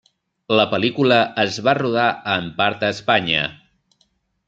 La 0.59 0.63
pel·lícula 0.71 1.19
es 1.45 1.61
va 1.69 1.77
rodar 1.81 2.07
en 2.39 2.51
part 2.63 2.89
a 2.89 2.93
Espanya. 2.99 3.49